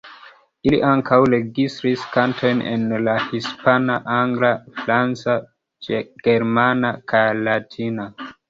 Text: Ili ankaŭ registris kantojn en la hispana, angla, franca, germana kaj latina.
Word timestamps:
Ili 0.67 0.77
ankaŭ 0.91 1.17
registris 1.33 2.05
kantojn 2.15 2.63
en 2.71 2.87
la 3.09 3.15
hispana, 3.33 3.99
angla, 4.15 4.51
franca, 4.83 5.39
germana 6.31 6.95
kaj 7.13 7.25
latina. 7.47 8.13